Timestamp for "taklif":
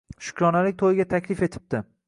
1.13-1.47